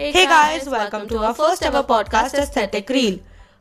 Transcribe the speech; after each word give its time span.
Hey 0.00 0.24
guys 0.26 0.68
welcome 0.68 1.04
to 1.06 1.16
our 1.18 1.32
first 1.32 1.62
ever 1.62 1.82
podcast 1.82 2.34
aesthetic 2.34 2.90
reel 2.90 3.18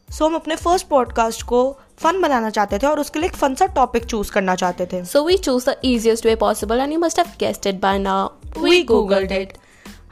so 0.09 0.25
हम 0.25 0.35
अपने 0.35 0.55
first 0.55 0.87
podcast 0.87 1.41
को 1.43 1.59
fun 1.97 2.21
बनाना 2.21 2.49
चाहते 2.49 2.77
थे 2.77 2.87
और 2.87 2.99
उसके 2.99 3.19
लिए 3.19 3.29
एक 3.29 3.35
फन 3.35 3.55
सा 3.55 3.65
टॉपिक 3.65 4.05
चूज़ 4.05 4.31
करना 4.31 4.55
चाहते 4.55 4.85
थे। 4.85 5.03
So 5.05 5.23
we 5.23 5.37
choose 5.37 5.69
the 5.69 5.75
easiest 5.83 6.25
way 6.25 6.35
possible 6.35 6.79
and 6.79 6.93
you 6.93 6.99
must 6.99 7.19
have 7.19 7.33
guessed 7.39 7.67
it 7.67 7.81
by 7.81 7.99
now 7.99 8.61
we 8.61 8.81
googled 8.83 9.31
it 9.31 9.53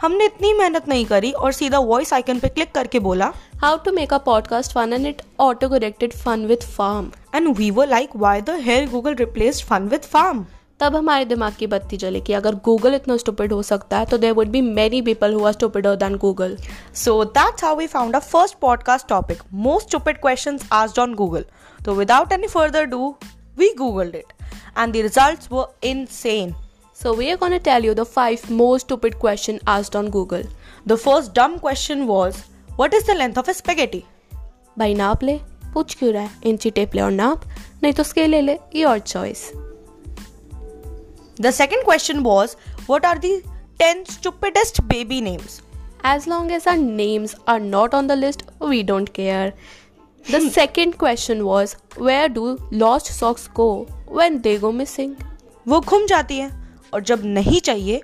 हमने 0.02 0.26
इतनी 0.26 0.54
मेहनत 0.54 0.88
नहीं 0.88 1.06
करी 1.06 1.32
और 1.32 1.52
सीधा 1.52 1.80
वॉइस 1.80 2.14
आइकन 2.14 2.40
पे 2.40 2.50
क्लिक 2.50 2.74
करके 2.76 3.00
बोला। 3.00 3.32
How 3.64 3.78
to 3.78 3.92
make 3.92 4.14
a 4.14 4.18
podcast 4.26 4.74
fun 4.74 4.94
and 4.94 5.08
it 5.08 5.22
auto 5.40 5.70
corrected 5.70 6.14
fun 6.16 6.46
with 6.46 6.64
farm 6.78 7.12
and 7.36 7.56
we 7.58 7.72
were 7.72 7.88
like 7.88 8.16
why 8.16 8.42
the 8.42 8.60
hell 8.62 8.90
Google 8.90 9.16
replaced 9.16 9.66
fun 9.66 9.88
with 9.88 10.02
farm 10.14 10.46
तब 10.80 10.96
हमारे 10.96 11.26
दिमाग 11.26 11.54
की 11.60 11.68
बत्ती 11.68 11.98
जली 11.98 12.20
कि 12.22 12.34
अगर 12.34 12.56
गूगल 12.56 12.96
इतना 12.96 13.18
स्टूपिड 13.18 13.54
हो 13.54 13.62
सकता 13.64 14.00
है 14.00 14.06
तो 14.06 14.18
there 14.18 14.32
would 14.32 14.48
be 14.48 14.62
many 14.62 15.02
people 15.02 15.34
who 15.34 15.46
are 15.46 15.54
stupider 15.54 15.96
than 15.96 16.16
Google 16.16 16.58
so 16.96 17.24
that's 17.26 17.64
how 17.64 17.76
we 17.76 17.88
found 17.88 18.16
a 18.16 18.20
first 18.20 18.58
podcast 18.62 19.08
topic 19.08 19.42
most 19.54 19.88
stupid 19.88 20.18
questions 20.22 20.68
asked 20.72 21.00
on 21.00 21.14
Google 21.14 21.46
तो 21.86 21.94
without 21.94 22.32
any 22.32 22.48
further 22.48 22.86
do 22.86 23.16
we 23.58 23.74
googled 23.78 24.16
it 24.16 24.34
and 24.78 24.94
the 24.94 24.98
results 24.98 25.52
were 25.52 25.88
insane 25.88 26.56
So 27.00 27.12
we 27.14 27.26
are 27.32 27.38
going 27.38 27.52
to 27.52 27.60
tell 27.60 27.84
you 27.84 27.92
the 27.94 28.06
five 28.06 28.46
most 28.50 28.88
stupid 28.88 29.20
question 29.20 29.60
asked 29.68 29.96
on 29.96 30.08
Google. 30.10 30.46
The 30.88 30.96
first 30.98 31.34
dumb 31.36 31.60
question 31.60 32.08
was, 32.08 32.40
What 32.80 32.96
is 32.96 33.06
the 33.10 33.16
length 33.16 33.38
of 33.38 33.52
a 33.52 33.56
spaghetti? 33.60 34.02
भाई 34.80 34.96
नाप 34.96 35.24
ले। 35.24 35.40
पूछ 35.74 35.96
क्यों 35.96 36.12
रहा 36.14 36.24
है? 36.24 36.30
इंची 36.44 36.70
tape 36.70 36.96
ले 36.96 37.02
और 37.02 37.12
नाप। 37.12 37.44
नहीं 37.84 37.94
तो 37.94 38.04
स्केल 38.04 38.30
ले 38.30 38.42
ले 38.42 38.60
your 38.76 39.00
choice 39.00 39.52
The 41.40 41.52
second 41.52 41.84
question 41.84 42.24
was, 42.24 42.56
What 42.88 43.06
are 43.06 43.18
the 43.20 43.44
10 43.80 44.06
stupidest 44.06 44.88
baby 44.88 45.22
names? 45.22 45.62
As 46.04 46.26
long 46.28 46.52
as 46.52 46.66
our 46.68 46.78
names 46.78 47.36
are 47.48 47.60
not 47.60 47.94
on 47.94 48.08
the 48.08 48.16
list, 48.16 48.44
we 48.60 48.82
don't 48.84 49.14
care. 49.14 49.54
The 50.26 50.42
second 50.50 50.98
question 50.98 51.46
was 51.46 51.76
Where 51.98 52.28
do 52.30 52.58
lost 52.72 53.12
socks 53.20 53.48
go 53.54 53.88
when 54.08 54.42
they 54.42 54.58
go 54.58 54.72
missing? 54.72 55.14
वो 55.68 55.82
घूम 55.82 56.06
जाती 56.06 56.38
है 56.38 56.52
और 56.94 57.02
जब 57.02 57.26
नहीं 57.26 57.62
चाहिए 57.62 58.02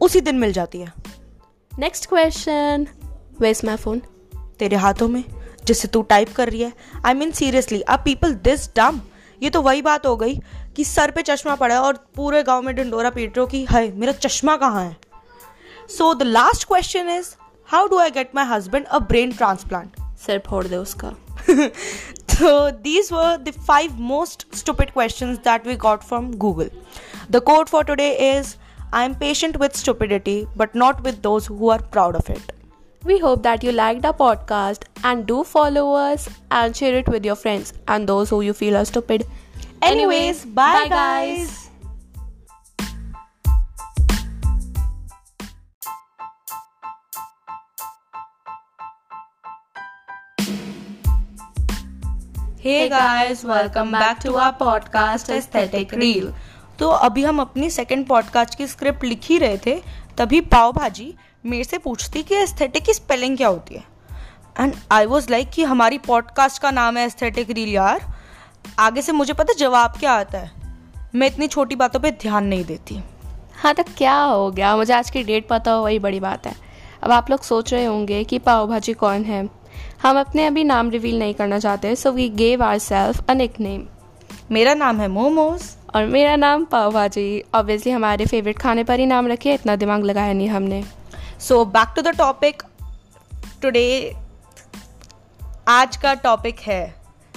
उसी 0.00 0.20
दिन 0.20 0.38
मिल 0.38 0.52
जाती 0.52 0.78
है 0.78 0.92
Next 1.78 2.08
question 2.12 2.86
Where's 3.40 3.64
my 3.64 3.76
phone? 3.86 4.00
तेरे 4.58 4.76
हाथों 4.76 5.08
में 5.08 5.24
जिससे 5.64 5.88
तू 5.88 6.02
टाइप 6.02 6.32
कर 6.36 6.48
रही 6.48 6.60
है 6.60 6.72
आई 7.06 7.14
मीन 7.14 7.30
सीरियसली 7.30 7.80
अब 7.80 8.00
पीपल 8.04 8.34
दिस 8.34 8.68
डम 8.76 9.00
ये 9.42 9.50
तो 9.50 9.62
वही 9.62 9.82
बात 9.82 10.06
हो 10.06 10.16
गई 10.16 10.40
कि 10.78 10.84
सर 10.84 11.10
पे 11.10 11.22
चश्मा 11.22 11.54
पड़ा 11.60 11.74
है 11.74 11.80
और 11.82 11.96
पूरे 12.16 12.42
गाँव 12.42 12.62
में 12.62 12.74
ढिंडोरा 12.74 13.10
पीट 13.10 13.36
रहे 13.36 13.40
हो 13.40 13.46
कि 13.46 13.64
हाय 13.70 13.90
मेरा 14.00 14.12
चश्मा 14.24 14.56
कहाँ 14.56 14.84
है 14.84 14.96
so 15.96 16.12
the 16.14 16.22
last 16.22 16.66
question 16.68 17.08
is 17.10 17.34
how 17.70 17.88
do 17.88 17.98
I 17.98 18.10
get 18.16 18.34
my 18.34 18.44
husband 18.48 18.84
a 18.86 18.98
brain 19.12 19.32
transplant 19.36 19.96
सिर 20.26 20.42
फोड़ 20.46 20.66
दे 20.66 20.76
उसका 20.76 21.14
so 22.38 22.70
these 22.82 23.10
were 23.10 23.38
the 23.48 23.52
five 23.70 23.98
most 23.98 24.44
stupid 24.58 24.92
questions 24.98 25.40
that 25.48 25.64
we 25.70 25.74
got 25.86 26.04
from 26.10 26.28
Google. 26.44 26.68
The 27.36 27.40
quote 27.48 27.72
for 27.72 27.82
today 27.88 28.10
is 28.28 28.52
I 28.92 29.02
am 29.08 29.16
patient 29.24 29.58
with 29.62 29.80
stupidity, 29.80 30.36
but 30.62 30.78
not 30.84 31.02
with 31.08 31.20
those 31.22 31.46
who 31.46 31.72
are 31.76 31.80
proud 31.96 32.20
of 32.20 32.30
it. 32.36 32.52
We 33.02 33.18
hope 33.18 33.42
that 33.48 33.64
you 33.64 33.72
liked 33.72 34.04
our 34.04 34.16
podcast 34.22 34.86
and 35.02 35.26
do 35.26 35.42
follow 35.56 35.84
us 36.04 36.30
and 36.62 36.80
share 36.82 36.96
it 37.02 37.08
with 37.08 37.24
your 37.24 37.36
friends 37.36 37.74
and 37.88 38.08
those 38.08 38.30
who 38.30 38.40
you 38.42 38.58
feel 38.62 38.76
are 38.76 38.84
stupid. 38.84 39.26
Anyways, 39.82 40.44
bye, 40.44 40.88
guys. 40.88 41.70
Hey 52.58 52.88
guys, 52.88 53.44
welcome 53.44 53.92
back 53.92 54.18
to 54.20 54.34
our 54.34 54.52
podcast 54.52 55.30
Aesthetic 55.30 55.92
Reel. 55.92 56.32
तो 56.78 56.88
अभी 56.88 57.24
हम 57.24 57.40
अपनी 57.40 57.70
second 57.70 58.06
podcast 58.06 58.54
की 58.54 58.66
script 58.66 59.04
लिख 59.04 59.20
ही 59.24 59.38
रहे 59.38 59.58
थे 59.66 59.82
तभी 60.18 60.40
पाव 60.40 60.72
भाजी 60.72 61.14
मेरे 61.46 61.64
से 61.64 61.78
पूछती 61.78 62.22
कि 62.22 62.34
एस्थेटिक 62.34 62.84
की 62.84 62.94
स्पेलिंग 62.94 63.36
क्या 63.36 63.48
होती 63.48 63.74
है 63.74 63.84
एंड 64.60 64.74
आई 64.90 65.06
वॉज़ 65.06 65.30
लाइक 65.30 65.50
कि 65.50 65.64
हमारी 65.64 65.98
पॉडकास्ट 65.98 66.62
का 66.62 66.70
नाम 66.70 66.96
है 66.96 67.06
एस्थेटिक 67.06 67.50
रील 67.50 67.68
यार 67.68 68.17
आगे 68.78 69.02
से 69.02 69.12
मुझे 69.12 69.32
पता 69.32 69.52
जवाब 69.52 69.96
क्या 69.98 70.12
आता 70.12 70.38
है? 70.38 70.50
मैं 71.14 71.26
इतनी 71.26 71.46
छोटी 71.46 71.74
बातों 71.74 72.00
पे 72.00 72.10
ध्यान 72.10 72.44
नहीं 72.44 72.64
देती। 72.64 73.00
हाँ 73.56 73.74
तो 73.74 73.82
क्या 73.98 74.14
हो 74.14 74.50
गया? 74.50 74.76
मुझे 74.76 74.92
आज 74.94 75.10
की 75.10 75.22
डेट 75.22 75.48
पता 75.48 75.72
हो 75.72 75.84
वही 75.84 75.98
बड़ी 75.98 76.20
बात 76.20 76.46
है। 76.46 76.54
अब 77.02 77.12
आप 77.12 77.30
लोग 77.30 77.42
सोच 77.42 77.72
रहे 77.74 77.84
होंगे 77.84 78.22
कि 78.24 78.38
पाव 78.38 78.66
भाजी 78.66 78.92
कौन 78.92 79.24
है? 79.24 79.48
हम 80.02 80.18
अपने 80.20 80.46
अभी 80.46 80.64
नाम 80.64 80.90
रिवील 80.90 81.18
नहीं 81.18 81.34
करना 81.34 81.58
चाहते 81.58 81.94
so 81.96 82.12
we 82.12 82.28
gave 82.28 82.62
ourself 82.78 83.30
a 83.30 83.34
nickname 83.60 83.86
मेरा 84.50 84.74
नाम 84.74 85.00
है 85.00 85.08
मोमोज। 85.08 85.62
और 85.94 86.06
मेरा 86.06 86.36
नाम 86.36 86.64
पाव 86.64 86.92
भाजी 86.92 87.42
ऑब्वियसली 87.54 87.92
हमारे 87.92 88.26
फेवरेट 88.26 88.58
खाने 88.58 88.84
पर 88.84 89.00
ही 89.00 89.06
नाम 89.06 89.26
रखे 89.26 89.54
इतना 89.54 89.76
दिमाग 89.76 90.04
लगाया 90.04 90.32
नहीं 90.32 90.48
हमने। 90.48 90.82
So 91.40 91.64
back 91.64 91.92
to 91.96 92.02
the 92.02 92.08
topic 92.08 92.62
today 93.62 94.14
आज 95.68 95.96
का 95.96 96.14
टॉपिक 96.14 96.60
है। 96.60 96.94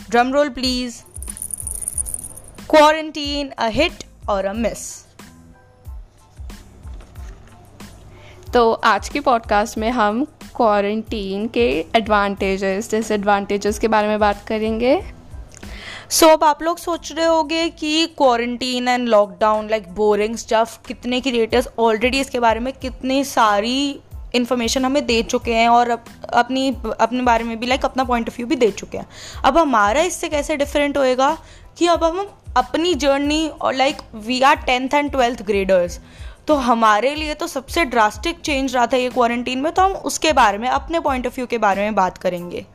Drum 0.09 0.31
roll 0.33 0.49
please 0.49 1.01
quarantine 2.71 3.49
a 3.49 3.67
hit 3.67 4.03
or 4.29 4.45
a 4.45 4.53
miss 4.53 5.05
तो 8.53 8.71
आज 8.73 9.09
की 9.09 9.19
पॉडकास्ट 9.19 9.77
में 9.77 9.89
हम 9.91 10.23
क्वारंटीन 10.55 11.47
के 11.47 11.85
एडवांटेजेस 11.95 12.91
डिसएडवांटेजेस 12.91 13.79
के 13.79 13.87
बारे 13.87 14.07
में 14.07 14.19
बात 14.19 14.45
करेंगे। 14.47 15.01
सो 16.09 16.25
so, 16.25 16.31
अब 16.31 16.43
आप 16.43 16.63
लोग 16.63 16.77
सोच 16.77 17.11
रहे 17.11 17.25
होंगे 17.25 17.69
कि 17.69 18.07
quarantine 18.07 18.87
and 18.87 19.07
lockdown 19.07 19.69
like 19.69 19.93
boring 19.95 20.35
stuff 20.35 20.77
कितने 20.87 21.21
क्रिएटर्स 21.21 21.67
ऑलरेडी 21.79 22.19
इसके 22.19 22.39
बारे 22.39 22.59
में 22.59 22.73
कितनी 22.73 23.23
सारी 23.23 23.99
इन्फॉर्मेशन 24.35 24.85
हमें 24.85 25.05
दे 25.05 25.23
चुके 25.23 25.53
हैं 25.53 25.69
और 25.69 25.89
अप, 25.89 26.05
अपनी 26.33 26.75
अपने 27.01 27.21
बारे 27.21 27.43
में 27.43 27.59
भी 27.59 27.67
लाइक 27.67 27.85
अपना 27.85 28.03
पॉइंट 28.03 28.29
ऑफ़ 28.29 28.37
व्यू 28.37 28.47
भी 28.47 28.55
दे 28.55 28.71
चुके 28.71 28.97
हैं। 28.97 29.07
अब 29.45 29.57
हमारा 29.57 30.01
इससे 30.01 30.29
कैसे 30.29 30.57
डिफरेंट 30.57 30.97
होएगा 30.97 31.37
कि 31.77 31.87
अब 31.87 32.03
हम 32.03 32.29
अपनी 32.57 32.93
जर्नी 32.93 33.47
और 33.61 33.73
like 33.73 33.97
we 34.15 34.41
are 34.41 34.55
tenth 34.55 34.93
and 34.93 35.11
twelfth 35.11 35.41
graders 35.41 35.99
तो 36.47 36.55
हमारे 36.55 37.13
लिए 37.15 37.33
तो 37.33 37.47
सबसे 37.47 37.85
ड्रास्टिक 37.85 38.39
चेंज 38.39 38.75
रहा 38.75 38.87
था 38.87 38.97
ये 38.97 39.09
क्वारंटीन 39.09 39.61
में 39.61 39.71
तो 39.71 39.81
हम 39.81 39.91
उसके 39.91 40.33
बारे 40.33 40.57
में 40.57 40.67
अपने 40.69 40.99
पॉइंट 40.99 41.27
ऑफ़ 41.27 41.35
व्यू 41.35 41.45
के 41.47 41.57
बारे 41.57 41.81
में 41.81 41.95
बात 41.95 42.17
करेंगे। 42.17 42.65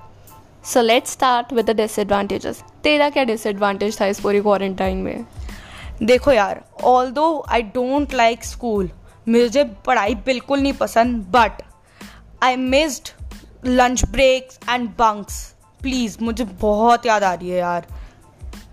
So 0.65 0.81
let's 0.81 1.13
start 1.13 1.53
with 1.53 1.71
the 1.71 1.77
disadvantages 1.77 2.63
तेरा 2.83 3.09
क्या 3.11 3.25
डिसएडवांटेज 3.25 4.01
था 4.01 4.07
इस 4.07 4.21
पूरी 4.21 4.41
क्वारंटाइन 4.41 4.99
में? 4.99 5.25
देखो 6.03 6.33
यार 6.33 6.63
ऑल 6.85 7.11
दो 7.11 7.45
आई 7.49 7.63
डोंट 7.63 8.15
लाइक 8.15 8.45
स्कूल 8.45 8.91
मुझे 9.29 9.65
पढ़ाई 9.87 10.15
बिल्कुल 10.15 10.61
नहीं 10.61 10.73
पसंद 10.73 11.27
but 11.31 11.63
I 12.43 12.57
missed 12.57 13.09
lunch 13.67 14.05
breaks 14.05 14.59
and 14.71 14.89
bunks 14.89 15.45
please 15.81 16.17
मुझे 16.23 16.45
बहुत 16.61 17.07
याद 17.07 17.25
आ 17.25 17.35
रही 17.35 17.49
है 17.49 17.59
यार। 17.59 17.87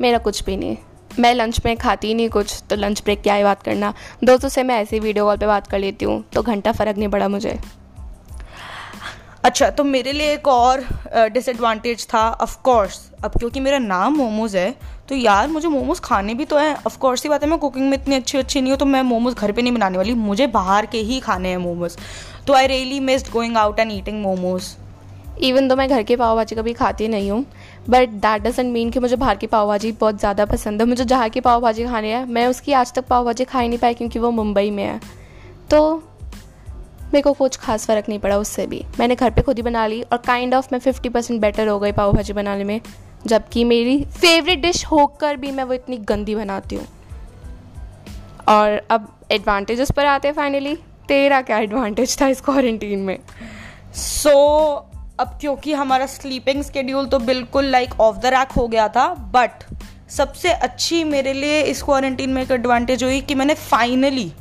मेरा 0.01 0.17
कुछ 0.17 0.43
भी 0.43 0.55
नहीं। 0.57 0.77
मैं 1.19 1.33
लंच 1.35 1.59
में 1.65 1.75
खाती 1.77 2.07
ही 2.07 2.13
नहीं 2.13 2.29
कुछ 2.29 2.63
तो 2.69 2.75
लंच 2.75 3.01
ब्रेक 3.03 3.21
क्या 3.21 3.35
ही 3.35 3.43
बात 3.43 3.63
करना। 3.63 3.93
दोस्तों 4.23 4.49
से 4.49 4.63
मैं 4.63 4.79
ऐसे 4.81 4.99
वीडियो 4.99 5.25
कॉल 5.25 5.37
पे 5.37 5.47
बात 5.47 5.67
कर 5.67 5.79
लेती 5.79 6.05
हूँ 6.05 6.23
तो 6.33 6.41
घंटा 6.41 6.71
फ़र्क 6.71 6.97
नहीं 6.97 7.09
पड़ा 7.09 7.27
मुझे। 7.27 7.59
अच्छा 9.43 9.69
तो 9.69 9.83
मेरे 9.83 10.11
लिए 10.13 10.33
एक 10.33 10.47
और 10.47 10.83
डिसएडवांटेज 11.33 12.05
था 12.13 12.29
ऑफ़ 12.31 12.57
कोर्स 12.63 12.99
अब 13.23 13.31
क्योंकि 13.39 13.59
मेरा 13.59 13.79
नाम 13.79 14.15
मोमोज 14.17 14.55
है 14.55 14.73
तो 15.09 15.15
यार 15.15 15.47
मुझे 15.47 15.67
मोमोज 15.67 15.99
खाने 15.99 16.33
भी 16.33 16.45
तो 16.45 16.57
हैं। 16.57 16.75
ऑफ़ 16.77 16.97
कोर्स 16.97 17.23
ही 17.23 17.29
बात 17.29 17.43
है, 17.43 17.49
मैं 17.49 17.57
कुकिंग 17.59 17.89
में 17.89 17.97
इतनी 17.97 18.15
अच्छी 18.15 18.37
अच्छी 18.37 18.61
नहीं 18.61 18.71
हूँ 18.71 18.79
तो 18.79 18.85
मैं 18.85 19.01
मोमोज 19.03 19.33
घर 19.33 19.51
पे 19.51 19.61
नहीं 19.61 19.73
बनाने 19.73 19.97
वाली। 19.97 20.13
मुझे 20.13 20.47
बाहर 20.49 20.85
के 20.85 20.97
ही 20.99 21.19
खाने 21.19 21.49
हैं 21.49 21.57
मोमोज। 21.57 21.97
तो 22.47 22.53
I 22.53 22.67
really 22.67 22.99
missed 23.01 23.31
going 23.31 23.57
out 23.57 23.79
and 23.79 23.91
eating 23.91 24.21
momos. 24.21 24.63
Even 25.39 25.67
तो 25.69 25.75
मैं 25.75 25.87
घर 25.89 26.03
की 26.03 26.15
पाव 26.15 26.35
भाजी 26.35 26.55
कभी 26.55 26.73
खाती 26.73 27.07
नहीं 27.07 27.29
हूँ 27.31 27.45
बट 27.89 28.09
दैट 28.09 28.41
डजेंट 28.41 28.71
मीन 28.73 28.89
कि 28.89 28.99
मुझे 28.99 29.15
बाहर 29.15 29.37
की 29.37 29.47
पाव 29.47 29.67
भाजी 29.67 29.91
बहुत 29.91 30.19
ज़्यादा 30.19 30.45
पसंद 30.45 30.81
है। 30.81 30.87
मुझे 30.87 31.05
जहाँ 31.05 31.29
की 31.29 31.39
पाव 31.39 31.61
भाजी 31.61 31.85
खानी 31.85 32.09
है 32.09 32.25
मैं 32.25 32.47
उसकी 32.47 32.73
आज 32.73 32.93
तक 32.93 33.07
पाव 33.07 33.25
भाजी 33.25 33.45
खा 33.45 33.59
ही 33.59 33.67
नहीं 33.67 33.79
पाई 33.79 33.93
क्योंकि 33.93 34.19
वो 34.19 34.31
मुंबई 34.31 34.71
में 34.71 34.83
है। 34.83 34.99
तो 35.71 35.95
मेरे 37.03 37.21
को 37.21 37.33
कुछ 37.33 37.57
खास 37.57 37.85
फ़र्क 37.87 38.09
नहीं 38.09 38.19
पड़ा 38.19 38.37
उससे 38.37 38.65
भी। 38.67 38.83
मैंने 38.99 39.15
घर 39.15 39.29
पे 39.29 39.41
खुद 39.41 39.57
ही 39.57 39.63
बना 39.63 39.85
ली 39.87 40.01
और 40.01 40.17
काइंड 40.17 40.55
ऑफ़ 40.55 40.67
मैं 40.71 40.79
फिफ्टी 40.79 41.09
परसेंट 41.09 41.41
बेटर 41.41 41.67
हो 41.67 41.79
गई 41.79 41.91
पाव 41.91 42.13
भाजी 42.13 42.33
बनाने 42.33 42.63
में 42.63 42.79
जबकि 43.25 43.63
मेरी 43.63 44.03
फेवरेट 44.05 44.61
डिश 44.61 44.85
होकर 44.85 45.35
भी 45.35 45.51
मैं 45.51 45.63
वो 45.63 45.73
इतनी 45.73 45.97
गंदी 45.97 46.35
बनाती 46.35 46.75
हूँ। 46.75 46.87
और 48.49 48.81
अब 48.91 49.07
एडवांटेजेस 49.31 49.91
पर 49.91 50.05
आते 50.05 50.27
हैं 50.27 50.35
फाइनली 50.35 50.75
तेरा 51.07 51.41
क्या 51.41 51.57
एडवांटेज 51.57 52.17
था 52.21 52.27
इस 52.27 52.41
क्वारंटीन 52.41 52.99
में? 52.99 53.17
सो 53.93 54.29
so, 54.29 54.92
अब 55.19 55.37
क्योंकि 55.41 55.73
हमारा 55.73 56.05
स्लीपिंग 56.05 56.61
स्केड्यूल 56.63 57.05
तो 57.05 57.17
बिल्कुल 57.19 57.65
लाइक 57.65 57.99
ऑफ़ 58.01 58.17
द 58.17 58.25
रैक 58.25 58.51
हो 58.51 58.67
गया 58.67 58.87
था 58.87 59.07
बट 59.33 59.63
सबसे 60.11 60.51
अच्छी 60.51 61.03
मेरे 61.03 61.33
लिए 61.33 61.61
इस 61.61 61.81
क्वारंटीन 61.83 62.29
में 62.29 62.41
एक 62.41 62.51
एडवांटेज 62.51 63.03
हुई 63.03 63.21
कि 63.21 63.35
मैंने 63.35 63.53
फाइनली 63.55 64.31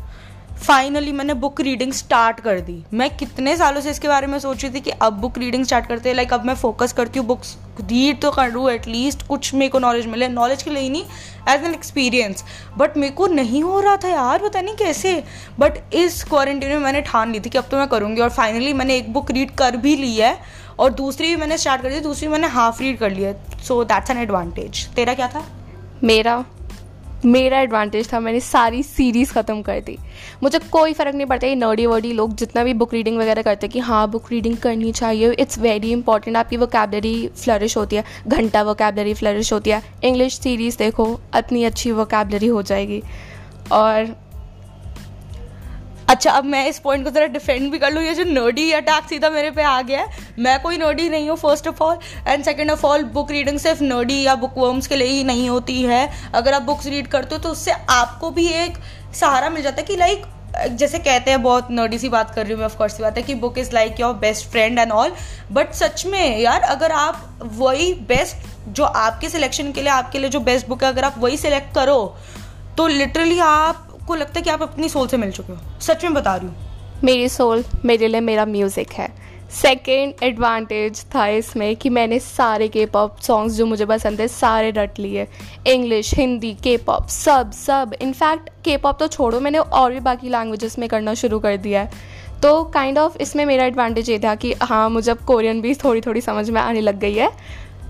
फाइनली 0.58 1.12
मैंने 1.12 1.34
बुक 1.34 1.60
रीडिंग 1.60 1.92
स्टार्ट 1.92 2.40
कर 2.40 2.58
दी। 2.60 2.82
मैं 2.94 3.08
कितने 3.16 3.56
सालों 3.56 3.80
से 3.80 3.90
इसके 3.90 4.08
बारे 4.08 4.26
में 4.26 4.38
सोच 4.38 4.62
रही 4.64 4.74
थी 4.74 4.80
कि 4.80 4.90
अब 5.02 5.12
बुक 5.20 5.38
रीडिंग 5.38 5.64
स्टार्ट 5.64 5.86
करते 5.86 6.08
हैं 6.08 6.16
लाइक 6.16 6.32
अब 6.32 6.44
मैं 6.44 6.54
फोकस 6.54 6.92
करती 6.92 7.18
हूँ 7.18 7.26
बुक्स 7.26 7.56
रीड 7.80 8.20
तो 8.20 8.30
कर 8.30 8.50
लूँ 8.52 8.70
एटलीस्ट 8.70 9.26
कुछ 9.28 9.52
मेरे 9.54 9.68
को 9.68 9.78
नॉलेज 9.78 10.06
मिले। 10.06 10.28
नॉलेज 10.28 10.62
के 10.62 10.70
लिए 10.70 10.88
नहीं 10.90 11.04
एज 11.48 11.64
एन 11.64 11.74
एक्सपीरियंस 11.74 12.44
बट 12.78 12.96
मेरे 12.96 13.14
को 13.14 13.26
नहीं 13.26 13.62
हो 13.62 13.80
रहा 13.80 13.96
था 13.96 14.08
यार, 14.08 14.38
पता 14.38 14.60
नहीं 14.60 14.76
कैसे। 14.76 15.22
बट 15.58 15.94
इस 15.94 16.22
क्वारंटीन 16.24 16.70
में 16.70 16.78
मैंने 16.78 17.00
ठान 17.02 17.32
ली 17.32 17.40
थी 17.40 17.50
कि 17.50 17.58
अब 17.58 17.68
तो 17.70 17.76
मैं 17.76 17.88
करूँगी, 17.88 18.20
और 18.20 18.30
फाइनली 18.30 18.72
मैंने 18.72 18.96
एक 18.96 19.12
बुक 19.12 19.30
रीड 19.30 19.50
कर 19.56 19.76
भी 19.76 19.96
ली 19.96 20.16
है। 20.16 20.36
और 20.78 20.92
दूसरी 20.92 21.28
भी 21.28 21.36
मैंने 21.36 21.58
स्टार्ट 21.58 21.82
कर 21.82 21.90
दी 21.90 22.00
दूसरी 22.00 22.28
मैंने 22.28 22.46
हाफ़ 22.48 22.82
रीड 22.82 22.98
कर 22.98 23.10
लिया 23.10 23.32
सो 23.58 23.82
दैट्स 23.84 24.10
एन 24.10 24.18
एडवांटेज 24.18 24.86
तेरा 24.88 25.14
क्या 25.14 25.28
था? 25.28 25.46
मेरा 26.04 26.44
मेरा 27.24 27.58
एडवांटेज 27.60 28.12
था, 28.12 28.18
मैंने 28.20 28.38
सारी 28.40 28.82
सीरीज़ 28.82 29.32
ख़त्म 29.32 29.62
कर 29.62 29.80
दी। 29.80 29.96
मुझे 30.42 30.58
कोई 30.60 30.92
फ़र्क 30.92 31.14
नहीं 31.14 31.26
पड़ता, 31.26 31.46
ये 31.46 31.54
नर्डी 31.54 31.84
वर्डी 31.86 32.12
लोग 32.12 32.34
जितना 32.36 32.64
भी 32.64 32.72
बुक 32.74 32.94
रीडिंग 32.94 33.18
वगैरह 33.18 33.42
करते 33.42 33.66
हैं 33.66 33.72
कि 33.72 33.78
हाँ 33.78 34.10
बुक 34.10 34.30
रीडिंग 34.30 34.56
करनी 34.56 34.90
चाहिए। 34.92 35.30
इट्स 35.32 35.58
वेरी 35.58 35.90
इंपॉर्टेंट 35.92 36.36
आपकी 36.36 36.56
वो 36.56 36.66
कैबलरी 36.66 37.28
फ्लरिश 37.42 37.76
होती 37.76 37.96
है, 37.96 38.04
घंटा 38.28 38.62
वो 38.62 38.74
कैबलरी 38.74 39.14
फ्लरिश 39.14 39.52
होती 39.52 39.70
है। 39.70 39.82
इंग्लिश 40.04 40.38
सीरीज़ 40.38 40.78
देखो, 40.78 41.06
इतनी 41.36 41.64
अच्छी 41.64 41.92
वो 41.92 42.04
कैबलरी 42.06 42.46
हो 42.46 42.62
जाएगी। 42.62 43.02
और 43.72 44.14
अच्छा 46.08 46.30
अब 46.30 46.44
मैं 46.44 46.66
इस 46.68 46.78
पॉइंट 46.78 47.04
को 47.04 47.10
ज़रा 47.10 47.26
डिफेंड 47.28 47.70
भी 47.72 47.78
कर 47.78 47.92
लूँ। 47.92 48.02
ये 48.02 48.14
जो 48.14 48.24
नर्डी 48.24 48.70
अटैक 48.72 49.08
सीधा 49.08 49.30
मेरे 49.30 49.50
पे 49.50 49.62
आ 49.62 49.80
गया 49.82 50.00
है। 50.00 50.26
मैं 50.38 50.58
कोई 50.62 50.76
नर्डी 50.78 51.08
नहीं 51.08 51.28
हूँ 51.28 51.36
first 51.38 51.68
of 51.68 51.82
all 51.82 51.98
and 52.28 52.44
second 52.44 52.70
of 52.70 52.84
all 52.86 53.02
book 53.14 53.30
reading 53.30 53.58
सिर्फ़ 53.58 53.82
नर्डी 53.84 54.20
या 54.22 54.34
बुक 54.34 54.58
वर्म्स 54.58 54.86
के 54.86 54.96
लिए 54.96 55.08
ही 55.08 55.24
नहीं 55.24 55.48
होती 55.48 55.80
है। 55.82 56.08
अगर 56.34 56.54
आप 56.54 56.62
बुक्स 56.62 56.86
रीड 56.86 57.06
करते 57.08 57.34
हो 57.34 57.42
तो 57.42 57.48
उससे 57.48 57.72
आपको 57.90 58.30
भी 58.30 58.46
एक 58.56 58.78
सहारा 59.14 59.50
मिल 59.50 59.62
जाता 59.62 59.80
है 59.80 59.86
कि 59.86 59.96
लाइक 59.96 60.24
जैसे 60.70 60.98
कहते 60.98 61.30
हैं, 61.30 61.42
बहुत 61.42 61.68
नर्डी 61.70 61.98
सी 61.98 62.08
बात 62.08 62.34
कर 62.34 62.42
रही 62.42 62.52
हूँ 62.52 62.58
मैं 62.58 62.66
ऑफकोर्स 62.66 63.00
बात 63.00 63.16
है 63.16 63.22
कि 63.22 63.34
book 63.36 63.58
is 63.58 63.70
like 63.74 64.00
your 64.00 64.14
best 64.16 64.48
friend 64.50 64.78
and 64.78 64.92
all 64.92 65.12
but 65.52 65.72
सच 65.74 66.04
में 66.06 66.38
यार, 66.38 66.60
अगर 66.62 66.92
आप 66.92 67.38
वही 67.52 67.92
बेस्ट 68.08 68.46
जो 68.68 68.84
आपके 68.84 69.28
सिलेक्शन 69.28 69.72
के 69.72 69.80
लिए, 69.80 69.90
आपके 69.90 70.18
लिए 70.18 70.30
जो 70.30 70.40
बेस्ट 70.40 70.68
बुक 70.68 70.82
है, 70.84 70.88
अगर 70.88 71.04
आप 71.04 71.14
वही 71.18 71.36
सिलेक्ट 71.36 71.74
करो 71.74 72.16
तो 72.76 72.86
लिटरली 72.88 73.38
आप 73.40 73.88
आपको 74.02 74.14
लगता 74.14 74.32
है 74.36 74.42
कि 74.42 74.50
आप 74.50 74.62
अपनी 74.62 74.88
सोल 74.88 75.06
से 75.08 75.16
मिल 75.16 75.30
चुके 75.30 75.52
हो? 75.52 75.58
सच 75.80 76.04
में 76.04 76.14
बता 76.14 76.36
रही 76.36 76.46
हूँ। 76.46 77.00
मेरी 77.04 77.28
सोल 77.28 77.64
मेरे 77.84 78.08
लिए 78.08 78.20
मेरा 78.20 78.44
म्यूज़िक 78.44 78.92
है। 78.92 79.08
सेकेंड 79.50 80.14
एडवांटेज 80.22 81.04
था 81.14 81.26
इसमें 81.26 81.76
कि 81.76 81.88
मैंने 81.88 82.18
सारे 82.18 82.68
के 82.68 82.86
पॉप 82.86 83.18
सॉन्ग्स 83.18 83.54
जो 83.54 83.66
मुझे 83.66 83.86
पसंद 83.86 84.20
है 84.20 84.28
सारे 84.28 84.70
रट 84.70 84.98
लिए। 84.98 85.28
इंग्लिश 85.66 86.14
हिंदी 86.14 86.52
के 86.54 86.76
पॉप 86.76 87.06
सब 87.06 87.52
सब। 87.52 87.94
इनफैक्ट 88.02 88.50
के 88.64 88.76
पॉप 88.76 88.98
तो 88.98 89.06
छोड़ो 89.06 89.40
मैंने 89.40 89.58
और 89.58 89.92
भी 89.92 90.00
बाकी 90.00 90.28
लैंग्वेजेस 90.28 90.78
में 90.78 90.88
करना 90.88 91.14
शुरू 91.14 91.38
कर 91.38 91.56
दिया 91.56 91.80
है। 91.80 91.90
तो 92.42 92.64
काइंड 92.64 92.96
kind 92.96 93.08
ऑफ़ 93.08 93.14
of, 93.14 93.20
इसमें 93.20 93.46
मेरा 93.46 93.64
एडवांटेज 93.64 94.10
ये 94.10 94.18
था 94.18 94.34
कि 94.34 94.54
हाँ 94.62 94.90
मुझे 94.90 95.10
अब 95.10 95.18
कोरियन 95.18 95.60
भी 95.60 95.74
थोड़ी 95.74 96.00
थोड़ी 96.00 96.20
समझ 96.20 96.50
में 96.50 96.60
आने 96.60 96.80
लग 96.80 96.98
गई 96.98 97.14
है। 97.14 97.30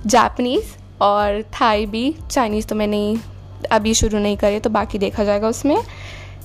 जापनीज़ 0.07 0.77
और 1.03 1.43
थाई 1.43 1.87
भी। 1.87 2.15
चाइनीज़ 2.31 2.67
तो 2.67 2.75
मैंने 2.75 3.17
अभी 3.65 3.95
शुरू 3.95 4.19
नहीं 4.19 4.37
करे 4.37 4.61
तो 4.61 4.71
बाकी 4.71 4.99
देखा 4.99 5.25
जाएगा 5.25 5.49
उसमें। 5.49 5.77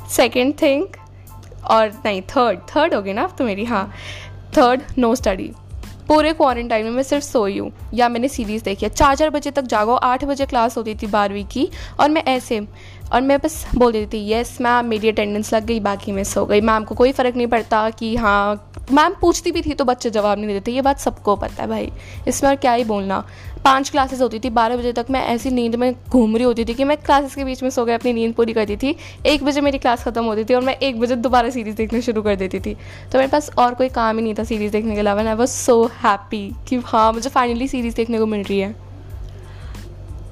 सेकेंड 0.10 0.54
थिंग 0.62 0.86
और 1.66 1.92
नहीं 2.06 2.22
थर्ड 2.30 2.60
थर्ड 2.70 2.94
हो 2.94 3.02
गए 3.02 3.14
ना 3.14 3.28
तो 3.28 3.46
मेरी 3.46 3.66
हाँ। 3.66 3.92
थर्ड 4.58 4.82
नो 4.98 5.16
स्टडी 5.16 5.52
पूरे 6.08 6.32
क्वारंटाइन 6.34 6.86
में 6.86 6.92
मैं 6.92 7.04
सिर्फ़ 7.04 7.24
सोई 7.26 7.58
हूँ। 7.58 7.72
या 7.94 8.08
मैंने 8.10 8.28
सीरीज़ 8.28 8.64
देखी 8.64 8.86
है। 8.86 8.90
चार 8.90 9.16
चार 9.16 9.30
बजे 9.30 9.52
तक 9.52 9.62
जागो, 9.62 9.94
आठ 9.94 10.24
बजे 10.26 10.46
क्लास 10.46 10.78
होती 10.78 10.94
थी 10.96 11.08
बारहवीं 11.08 11.46
की, 11.46 11.68
और 12.00 12.10
मैं 12.10 12.24
ऐसे 12.24 12.60
और 13.14 13.22
मैं 13.22 13.38
बस 13.40 13.66
बोल 13.76 13.92
देती 13.92 14.18
थी 14.18 14.22
येस 14.24 14.58
मैम 14.62 14.86
मेरी 14.86 15.10
अटेंडेंस 15.10 15.54
लग 15.54 15.66
गई, 15.66 15.80
बाकी 15.80 16.12
मिस 16.12 16.36
हो 16.38 16.46
गई. 16.46 16.62
मैम 16.62 16.84
को 16.84 16.96
कोई 16.96 17.12
फ़र्क 17.12 17.36
नहीं 17.36 17.48
पड़ता 17.48 17.90
कि 17.90 18.16
हाँ 18.16 18.72
मैम 18.92 19.14
पूछती 19.22 19.52
भी 19.52 19.62
थी 19.62 19.74
तो 19.74 19.86
बच्चे 19.86 20.10
जवाब 20.10 20.40
नहीं 20.40 20.48
देते, 20.48 20.72
ये 20.72 20.82
बात 20.82 21.00
सबको 21.00 21.36
पता 21.36 21.62
है 21.62 21.68
भाई। 21.70 21.92
इसमें 22.28 22.50
और 22.50 22.56
क्या 22.56 22.74
ही 22.74 22.84
बोलना। 22.84 23.24
पाँच 23.64 23.90
क्लासेस 23.90 24.22
होती 24.22 24.40
थी, 24.40 24.50
बारह 24.50 24.78
बजे 24.78 24.92
तक 24.94 25.06
मैं 25.12 25.26
ऐसी 25.28 25.50
नींद 25.52 25.76
में 25.76 25.94
घूम 26.10 26.36
रही 26.36 26.44
होती 26.44 26.66
थी 26.66 26.74
कि 26.74 26.84
मैं 26.84 26.98
क्लासेस 26.98 27.36
के 27.36 27.44
बीच 27.44 27.64
में 27.64 27.70
सो 27.70 27.86
गए 27.86 27.94
अपनी 27.94 28.14
नींद 28.14 28.34
पूरी 28.34 28.54
करती 28.54 28.78
थी। 28.78 28.96
एक 29.26 29.44
बजे 29.44 29.62
मेरी 29.62 29.78
क्लास 29.78 30.04
ख़त्म 30.04 30.24
होती 30.26 30.44
थी 30.44 30.54
और 30.54 30.62
मैं 30.62 30.76
एक 30.78 31.00
बजे 31.00 31.16
दोबारा 31.18 31.50
सीरीज़ 31.50 31.76
देखना 31.76 32.00
शुरू 32.00 32.22
कर 32.22 32.36
देती 32.36 32.60
थी। 32.60 32.74
तो 33.12 33.18
मेरे 33.18 33.28
पास 33.28 33.52
और 33.58 33.74
कोई 33.74 33.90
काम 33.90 34.18
ही 34.18 34.24
नहीं 34.24 34.36
था 34.36 34.44
सीरीज़ 34.44 34.72
देखने 34.72 34.94
के 34.94 35.00
अलावा 35.00 35.24
आई 35.24 35.36
वॉज़ 35.36 35.50
सो 35.52 35.84
हैप्पी 36.04 36.50
कि 36.70 36.82
हाँ 36.86 37.12
मुझे 37.14 37.30
फाइनली 37.30 37.68
सीरीज़ 37.68 37.96
देखने 37.96 38.20
को 38.20 38.26
मिल 38.26 38.44
रही 38.44 38.60
है। 38.60 38.76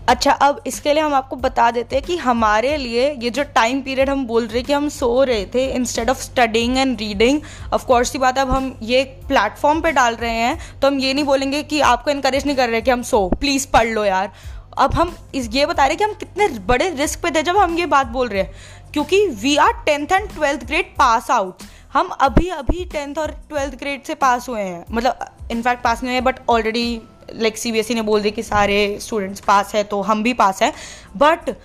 अच्छा 0.07 0.31
अब 0.31 0.61
इसके 0.67 0.93
लिए 0.93 1.03
हम 1.03 1.13
आपको 1.13 1.35
बता 1.35 1.69
देते 1.71 1.95
हैं 1.95 2.05
कि 2.05 2.15
हमारे 2.17 2.75
लिए 2.77 3.09
ये 3.13 3.29
जो 3.29 3.43
टाइम 3.55 3.81
पीरियड 3.81 4.09
हम 4.09 4.25
बोल 4.27 4.45
रहे 4.47 4.57
हैं 4.57 4.65
कि 4.65 4.73
हम 4.73 4.89
सो 4.89 5.23
रहे 5.23 5.45
थे 5.45 5.65
instead 5.67 6.09
of 6.09 6.21
studying 6.21 6.77
and 6.77 6.99
reading 6.99 7.39
of 7.73 7.85
course 7.85 8.09
की 8.09 8.17
बात 8.17 8.37
अब 8.37 8.49
हम 8.49 8.77
ये 8.81 9.03
प्लेटफॉर्म 9.27 9.81
पे 9.81 9.91
डाल 9.91 10.15
रहे 10.15 10.31
हैं 10.31 10.79
तो 10.81 10.87
हम 10.87 10.99
ये 10.99 11.13
नहीं 11.13 11.25
बोलेंगे 11.25 11.63
कि 11.63 11.79
आपको 11.83 12.11
इनकरेज 12.11 12.45
नहीं 12.45 12.55
कर 12.55 12.69
रहे 12.69 12.81
कि 12.81 12.91
हम 12.91 13.01
सो। 13.03 13.27
प्लीज़ 13.39 13.67
पढ़ 13.73 13.87
लो 13.87 14.03
यार। 14.05 14.31
अब 14.77 14.93
हम 14.93 15.15
इस, 15.35 15.49
ये 15.53 15.65
बता 15.65 15.85
रहे 15.85 15.95
कि 15.95 16.03
हम 16.03 16.13
कितने 16.13 16.47
बड़े 16.67 16.89
रिस्क 16.89 17.21
पे 17.21 17.31
थे 17.31 17.43
जब 17.43 17.57
हम 17.57 17.77
ये 17.77 17.85
बात 17.87 18.07
बोल 18.07 18.27
रहे 18.27 18.41
हैं, 18.41 18.53
क्योंकि 18.93 19.25
we 19.41 19.55
are 19.57 19.73
tenth 19.85 20.11
and 20.11 20.29
twelfth 20.29 20.65
grade 20.65 20.95
pass 20.97 21.31
out 21.31 21.63
हम 21.93 22.07
अभी 22.21 22.47
अभी 22.49 22.85
टेंथ 22.85 23.17
और 23.17 23.31
ट्वेल्थ 23.49 23.75
ग्रेड 23.75 24.03
से 24.03 24.15
पास 24.15 24.49
हुए 24.49 24.61
हैं। 24.61 24.85
मतलब 24.91 25.25
इनफैक्ट 25.51 25.83
पास 25.83 26.03
नहीं 26.03 26.13
हुए 26.13 26.21
but 26.21 26.39
already 26.49 27.01
like 27.31 27.57
C 27.57 27.71
B 27.71 27.79
S 27.79 27.91
E 27.91 27.93
ने 27.93 28.01
बोल 28.03 28.21
दिया 28.21 28.31
कि 28.31 28.43
सारे 28.43 28.97
स्टूडेंट्स 29.01 29.39
पास 29.39 29.73
है 29.75 29.83
तो 29.83 30.01
हम 30.01 30.23
भी 30.23 30.33
पास 30.35 30.61
हैं। 30.61 30.73
बट 31.17 31.55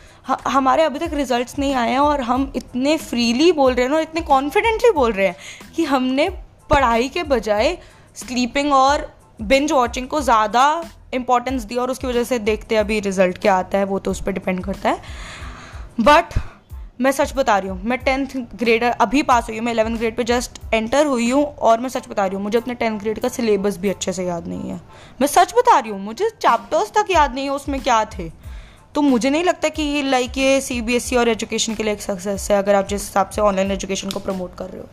हमारे 0.48 0.82
अभी 0.82 0.98
तक 0.98 1.14
रिजल्ट्स 1.14 1.58
नहीं 1.58 1.74
आए 1.74 1.90
हैं 1.90 1.98
और 1.98 2.20
हम 2.22 2.50
इतने 2.56 2.96
फ्रीली 2.98 3.50
बोल 3.52 3.72
रहे 3.74 3.86
हैं 3.86 3.92
और 3.92 4.02
इतने 4.02 4.20
कॉन्फिडेंटली 4.22 4.90
बोल 4.92 5.12
रहे 5.12 5.26
हैं 5.26 5.36
कि 5.76 5.84
हमने 5.84 6.28
पढ़ाई 6.70 7.08
के 7.08 7.22
बजाय 7.24 7.76
स्लीपिंग 8.16 8.72
और 8.72 9.08
बिंज 9.42 9.72
वॉचिंग 9.72 10.08
को 10.08 10.20
ज़्यादा 10.20 10.82
इंपॉर्टेंस 11.14 11.62
दिया 11.62 11.82
और 11.82 11.90
उसकी 11.90 12.06
वजह 12.06 12.24
से 12.24 12.38
देखते 12.40 12.76
अभी 12.76 12.98
रिज़ल्ट 13.00 13.38
क्या 13.38 13.54
आता 13.54 13.78
है, 13.78 13.84
वो 13.84 13.98
तो 13.98 14.10
उस 14.10 14.22
पर 14.22 14.32
डिपेंड 14.32 14.64
करता 14.64 14.90
है। 14.90 14.98
बट 16.00 16.38
मैं 17.00 17.11
सच 17.12 17.32
बता 17.37 17.56
रही 17.58 17.69
हूँ, 17.69 17.81
मैं 17.85 17.99
टेंथ 17.99 18.37
ग्रेड 18.55 18.82
अभी 18.85 19.23
पास 19.23 19.47
हुई 19.49 19.56
हूँ, 19.56 19.64
मैं 19.64 19.73
इलेवंथ 19.73 19.97
ग्रेड 19.97 20.17
पे 20.17 20.25
जस्ट 20.25 20.61
एंटर 20.75 21.06
हुई 21.06 21.31
हूँ 21.31 21.44
और 21.44 21.81
मैं 21.81 21.88
सच 21.88 22.08
बता 22.08 22.26
रही 22.26 22.37
हूँ, 22.37 22.43
मुझे 22.44 22.58
अपने 22.58 22.75
टेंथ 22.75 22.99
ग्रेड 23.00 23.19
का 23.19 23.29
सिलेबस 23.29 23.76
भी 23.76 23.88
अच्छे 23.88 24.12
से 24.12 24.25
याद 24.25 24.49
नहीं 24.49 24.70
है। 24.70 24.81
मैं 25.20 25.26
सच 25.26 25.55
बता 25.55 25.79
रही 25.79 25.91
हूँ, 25.91 26.00
मुझे 26.00 26.29
चैप्टर्स 26.32 26.93
तक 26.93 27.11
याद 27.11 27.35
नहीं 27.35 27.44
है 27.44 27.50
उसमें 27.50 27.81
क्या 27.81 28.05
थे। 28.19 28.31
तो 28.94 29.02
मुझे 29.02 29.31
नहीं 29.31 29.44
लगता 29.44 29.69
कि 29.69 30.02
लाइक 30.02 30.38
ये 30.38 30.61
सी 30.61 30.81
बी 30.82 30.97
एस 30.97 31.12
ई 31.12 31.17
और 31.17 31.29
एजुकेशन 31.29 31.75
के 31.75 31.82
लिए 31.82 31.93
एक 31.93 32.02
सक्सेस 32.02 32.50
है, 32.50 32.58
अगर 32.58 32.75
आप 32.75 32.88
जिस 32.88 33.03
हिसाब 33.03 33.31
से 33.31 33.41
ऑनलाइन 33.41 33.70
एजुकेशन 33.70 34.10
को 34.10 34.20
प्रमोट 34.20 34.55
कर 34.55 34.70
रहे 34.70 34.81
हो। 34.81 34.89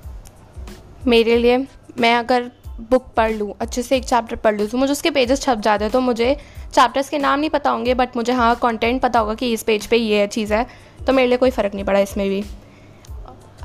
मेरे 1.08 1.38
लिए, 1.38 1.58
मैं 2.00 2.16
अगर 2.16 2.52
बुक 2.82 3.06
पढ़ 3.18 3.32
लूँ, 3.32 3.54
अच्छे 3.62 3.82
से 3.84 3.98
एक 3.98 4.04
चैप्टर 4.06 4.36
पढ़ 4.36 4.58
लूँ 4.58 4.68
तो 4.68 4.78
मुझे 4.78 4.92
उसके 4.92 5.12
पेजेस 5.12 5.42
छप 5.42 5.60
जाते 5.60 5.84
हैं 5.84 5.92
तो 5.92 6.02
मुझे 6.02 6.36
चैप्टर्स 6.74 7.10
के 7.10 7.18
नाम 7.18 7.40
नहीं 7.40 7.50
पता 7.50 7.70
होंगे 7.70 7.94
बट 7.94 8.16
मुझे 8.18 8.34
हाँ 8.34 8.56
कंटेंट 8.56 9.02
पता 9.02 9.20
होगा 9.20 9.34
कि 9.34 9.52
इस 9.54 9.64
पेज 9.64 9.86
पे 9.88 9.98
ये 9.98 10.28
चीज़ 10.28 10.54
है। 10.54 10.66
तो 11.08 11.14
मेरे 11.14 11.28
लिए 11.28 11.38
कोई 11.38 11.50
फ़र्क 11.52 11.74
नहीं 11.74 11.86
पड़ा 11.86 12.00
इसमें 12.00 12.28
भी। 12.30 12.44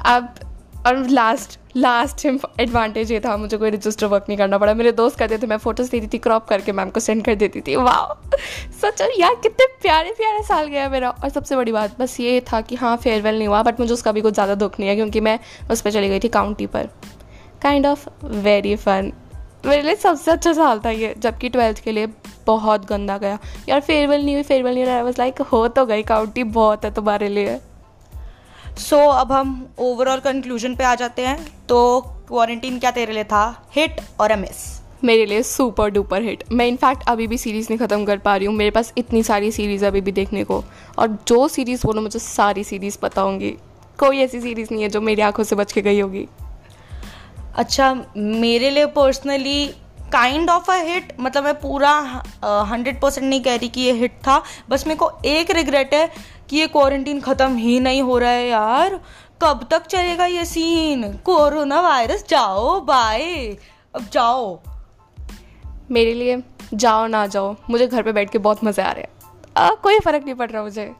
अब, 0.06 0.34
और 0.87 0.96
लास्ट 1.08 1.58
लास्ट 1.76 2.25
एडवांटेज 2.61 3.11
ये 3.12 3.18
था, 3.20 3.37
मुझे 3.37 3.56
कोई 3.56 3.70
रजिस्टर 3.70 4.06
वर्क 4.06 4.25
नहीं 4.28 4.38
करना 4.38 4.58
पड़ा। 4.58 4.72
मेरे 4.75 4.92
दोस्त 4.92 5.18
कहते 5.18 5.38
थे, 5.38 5.46
मैं 5.46 5.56
फ़ोटोज़ 5.58 5.90
देती 5.90 6.06
थी 6.06 6.18
क्रॉप 6.18 6.46
करके 6.49 6.72
मैम 6.72 6.90
को 6.90 7.00
सेंड 7.00 7.25
कर 7.25 7.34
देती 7.34 7.61
थी। 7.61 7.76
वाह 7.76 8.37
सच 8.80 9.00
यार, 9.18 9.34
कितने 9.42 9.66
प्यारे 9.82 10.11
प्यारे 10.11 10.42
साल 10.42 10.66
गया 10.66 10.88
मेरा। 10.88 11.11
और 11.11 11.28
सबसे 11.28 11.56
बड़ी 11.56 11.72
बात, 11.72 11.99
बस 12.00 12.18
ये 12.20 12.40
था 12.52 12.61
कि 12.61 12.76
हाँ 12.76 12.96
फेयरवेल 12.96 13.38
नहीं 13.38 13.49
हुआ 13.49 13.62
बट 13.62 13.80
मुझे 13.80 13.92
उसका 13.94 14.12
भी 14.12 14.20
कुछ 14.20 14.34
ज़्यादा 14.34 14.54
दुख 14.54 14.78
नहीं 14.80 14.88
है, 14.88 14.96
क्योंकि 14.96 15.20
मैं 15.20 15.38
उस 15.70 15.80
पर 15.80 15.90
चली 15.90 16.08
गई 16.08 16.20
थी 16.20 16.28
काउंटी 16.28 16.66
पर। 16.66 16.88
काइंड 17.62 17.87
ऑफ़ 17.87 18.08
वेरी 18.25 18.76
फन 18.76 19.12
मेरे 19.66 19.83
लिए 19.83 19.95
सबसे 19.95 20.31
अच्छा 20.31 20.52
साल 20.52 20.81
था 20.85 20.90
ये 20.90 21.14
जबकि 21.19 21.49
ट्वेल्थ 21.49 21.78
के 21.78 21.92
लिए 21.92 22.07
बहुत 22.47 22.87
गंदा 22.87 23.19
गया। 23.19 23.38
यार 23.69 23.81
फेयरवेल 23.81 24.25
नहीं 24.25 24.35
हुई 24.35 24.42
फेयरवेल 24.42 24.75
नहीं 24.75 24.85
रहा 24.85 25.02
बस 25.04 25.19
लाइक 25.19 25.40
हो 25.42 25.66
तो 25.69 25.85
गई 25.87 26.02
काउंटी 26.02 26.45
बहुत 26.45 26.85
है 26.85 26.95
तुम्हारे 26.95 27.28
लिए। 27.28 27.57
सो 28.78 28.97
so, 28.97 29.14
अब 29.14 29.33
हम 29.33 29.69
ओवरऑल 29.78 30.21
कंक्लूजन 30.21 30.75
पे 30.75 30.85
आ 30.85 30.95
जाते 30.95 31.26
हैं। 31.26 31.66
तो 31.69 32.00
क्वारंटीन 32.28 32.78
क्या 32.78 32.90
तेरे 32.90 33.12
लिए 33.12 33.25
था? 33.25 33.69
हिट 33.73 34.00
और 34.21 34.31
अ 34.31 34.37
मिस 34.37 34.81
मेरे 35.04 35.26
लिए 35.26 35.42
सुपर 35.42 35.90
डुपर 35.90 36.23
हिट 36.23 36.45
मैं 36.52 36.66
इनफैक्ट 36.66 37.02
अभी 37.09 37.26
भी 37.26 37.38
सीरीज़ 37.38 37.66
नहीं 37.71 37.78
ख़त्म 37.78 38.04
कर 38.04 38.19
पा 38.19 38.37
रही 38.37 38.47
हूँ। 38.47 38.54
मेरे 38.54 38.71
पास 38.71 38.92
इतनी 38.99 39.23
सारी 39.23 39.50
सीरीज़ 39.52 39.85
अभी 39.85 40.00
भी 40.00 40.12
देखने 40.12 40.45
को। 40.45 40.62
और 40.99 41.19
जो 41.28 41.49
सीरीज़ 41.49 41.87
बोलो 41.87 42.00
मुझे 42.00 42.19
सारी 42.19 42.64
सीरीज़ 42.64 42.99
पता 42.99 43.23
होंगी। 43.23 43.50
कोई 43.99 44.19
ऐसी 44.19 44.40
सीरीज़ 44.40 44.69
नहीं 44.73 44.83
है 44.83 44.88
जो 44.88 45.00
मेरी 45.00 45.23
आँखों 45.23 45.45
से 45.45 45.57
बच 45.57 45.73
के 45.73 45.83
गई 45.83 46.00
होगी। 46.00 46.26
अच्छा 47.54 47.94
मेरे 48.16 48.71
लिए 48.71 48.87
personally 48.87 49.66
kind 50.12 50.50
of 50.50 50.71
a 50.71 50.75
hit 50.75 51.12
मतलब 51.21 51.44
मैं 51.44 51.54
पूरा 51.61 51.90
हंड्रेड 52.71 53.00
परसेंट 53.00 53.26
नहीं 53.28 53.40
कह 53.42 53.56
रही 53.56 53.68
कि 53.68 53.80
ये 53.80 53.92
हिट 53.92 54.12
था 54.18 54.42
बस 54.71 54.87
मेरे 54.87 54.99
को 54.99 55.11
एक 55.25 55.50
रिग्रेट 55.50 55.94
है 55.94 56.09
कि 56.50 56.56
ये 56.56 56.66
क्वारंटीन 56.66 57.21
ख़त्म 57.21 57.56
ही 57.56 57.78
नहीं 57.80 58.02
हो 58.02 58.18
रहा 58.18 58.30
है 58.30 58.49
यार। 58.49 59.00
कब 59.42 59.66
तक 59.71 59.87
चलेगा 59.87 60.26
ये 60.26 60.44
सीन 60.44 61.12
कोरोना 61.25 61.80
वायरस 61.80 62.25
जाओ 62.28 62.80
बाय 62.80 63.23
अब 63.94 64.09
जाओ। 64.12 64.59
मेरे 65.90 66.14
लिए 66.14 66.42
जाओ 66.75 67.06
ना 67.06 67.26
जाओ 67.26 67.54
मुझे 67.71 67.87
घर 67.87 68.02
पे 68.02 68.12
बैठ 68.12 68.30
के 68.30 68.38
बहुत 68.38 68.64
मज़े 68.64 68.82
आ 68.82 68.90
रहे 68.92 69.02
हैं। 69.02 69.11
आ, 69.56 69.71
कोई 69.75 69.99
फ़र्क 69.99 70.25
नहीं 70.25 70.35
पड़ 70.35 70.50
रहा 70.50 70.62
मुझे। 70.62 70.92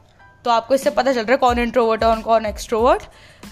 तो 0.45 0.51
आपको 0.51 0.75
इससे 0.75 0.89
पता 0.89 1.13
चल 1.13 1.21
रहा 1.21 1.31
है 1.31 1.37
कौन 1.37 1.59
इंट्रोवर्ट 1.59 2.03
है 2.03 2.09
और 2.09 2.21
कौन 2.21 2.45
extrovert 2.45 3.03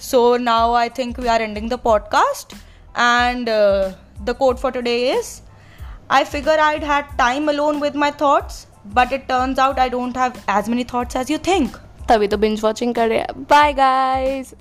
so 0.01 0.37
now 0.37 0.73
I 0.73 0.89
think 0.89 1.19
we 1.19 1.27
are 1.27 1.41
ending 1.41 1.69
the 1.69 1.73
podcast 1.73 2.55
And 2.98 3.48
the 4.26 4.36
code 4.38 4.56
for 4.56 4.72
today 4.72 4.96
is 5.12 5.40
I 6.14 6.18
figure 6.24 6.54
I'd 6.64 6.84
had 6.84 7.08
time 7.18 7.48
alone 7.48 7.80
with 7.80 7.96
my 8.00 8.08
thoughts, 8.18 8.58
but 8.98 9.14
it 9.14 9.24
turns 9.30 9.62
out 9.62 9.78
I 9.84 9.86
don't 9.94 10.16
have 10.16 10.36
as 10.56 10.68
many 10.68 10.84
thoughts 10.92 11.16
as 11.20 11.32
you 11.32 11.38
think. 11.48 11.78
तभी 12.08 12.28
तो 12.28 12.36
binge 12.38 12.60
watching 12.64 12.94
कर 12.94 13.08
रहे 13.08 13.18
हैं 13.18 13.42
bye 13.50 13.72
guys 13.72 14.52